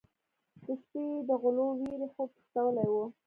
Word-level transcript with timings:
د 0.65 0.67
شپې 0.81 1.05
د 1.27 1.29
غلو 1.41 1.67
وېرې 1.79 2.07
خوب 2.13 2.29
تښتولی 2.35 2.87
و. 2.91 2.95